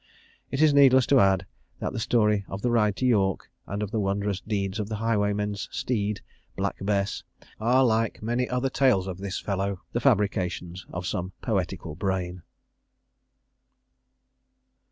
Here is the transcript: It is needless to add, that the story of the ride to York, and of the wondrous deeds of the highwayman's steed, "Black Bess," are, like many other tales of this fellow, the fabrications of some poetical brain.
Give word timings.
It 0.49 0.63
is 0.63 0.73
needless 0.73 1.05
to 1.05 1.19
add, 1.19 1.45
that 1.77 1.93
the 1.93 1.99
story 1.99 2.43
of 2.47 2.63
the 2.63 2.71
ride 2.71 2.95
to 2.95 3.05
York, 3.05 3.51
and 3.67 3.83
of 3.83 3.91
the 3.91 3.99
wondrous 3.99 4.41
deeds 4.41 4.79
of 4.79 4.89
the 4.89 4.95
highwayman's 4.95 5.69
steed, 5.71 6.21
"Black 6.55 6.77
Bess," 6.81 7.23
are, 7.59 7.85
like 7.85 8.19
many 8.23 8.49
other 8.49 8.71
tales 8.71 9.05
of 9.05 9.19
this 9.19 9.39
fellow, 9.39 9.81
the 9.91 9.99
fabrications 9.99 10.87
of 10.89 11.05
some 11.05 11.33
poetical 11.43 11.93
brain. 11.93 12.41